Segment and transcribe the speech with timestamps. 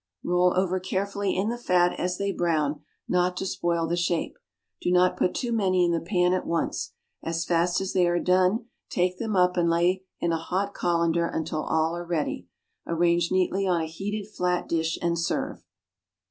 [0.23, 4.35] Roll over carefully in the fat as they brown, not to spoil the shape.
[4.81, 8.19] Do not put too many in the pan at once; as fast as they are
[8.19, 12.47] done take them up and lay in a hot colander until all are ready.
[12.87, 15.63] Arrange neatly on a heated flat dish and serve.